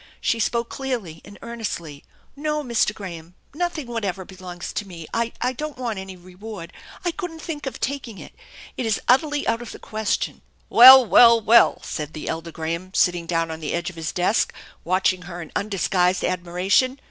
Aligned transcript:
She 0.19 0.39
spoke 0.39 0.67
clearly 0.69 1.21
and 1.23 1.37
earnestly." 1.43 2.03
No, 2.35 2.63
Mr. 2.63 2.91
Graham, 2.91 3.35
nothing 3.53 3.85
whatever 3.85 4.25
belongs 4.25 4.73
to 4.73 4.87
me. 4.87 5.05
I 5.13 5.31
don't 5.55 5.77
want 5.77 5.99
any 5.99 6.15
reward. 6.17 6.73
I 7.05 7.11
couldn't 7.11 7.43
tlrak 7.43 7.67
of 7.67 7.79
taking 7.79 8.17
it. 8.17 8.33
It 8.77 8.87
is 8.87 8.99
utterly 9.07 9.47
out 9.47 9.61
of 9.61 9.71
the 9.71 9.77
question!"" 9.77 10.41
Well, 10.69 11.05
well, 11.05 11.39
well!" 11.39 11.83
said 11.83 12.13
the 12.13 12.27
elder 12.27 12.51
Graham, 12.51 12.91
sitting 12.95 13.27
down 13.27 13.51
on 13.51 13.59
the 13.59 13.73
edge 13.73 13.91
of 13.91 13.95
his 13.95 14.11
desk, 14.11 14.51
watching 14.83 15.21
her 15.29 15.39
in. 15.39 15.51
undisguised 15.55 16.25
r.dmira* 16.25 16.71
tion. 16.71 16.97